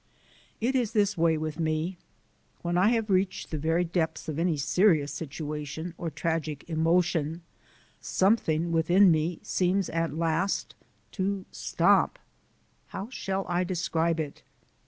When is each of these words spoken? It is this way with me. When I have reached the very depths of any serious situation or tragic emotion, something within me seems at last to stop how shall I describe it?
It 0.59 0.75
is 0.75 0.93
this 0.93 1.15
way 1.15 1.37
with 1.37 1.59
me. 1.59 1.99
When 2.63 2.75
I 2.75 2.87
have 2.87 3.11
reached 3.11 3.51
the 3.51 3.59
very 3.59 3.83
depths 3.83 4.27
of 4.27 4.39
any 4.39 4.57
serious 4.57 5.13
situation 5.13 5.93
or 5.95 6.09
tragic 6.09 6.67
emotion, 6.67 7.43
something 7.99 8.71
within 8.71 9.11
me 9.11 9.39
seems 9.43 9.91
at 9.91 10.15
last 10.17 10.73
to 11.11 11.45
stop 11.51 12.17
how 12.87 13.09
shall 13.11 13.45
I 13.47 13.63
describe 13.63 14.19
it? 14.19 14.41